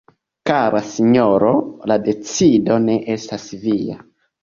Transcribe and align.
Kara 0.49 0.81
Sinjoro, 0.93 1.53
la 1.93 1.99
decido 2.09 2.83
ne 2.89 2.99
estas 3.19 3.51
via. 3.69 4.05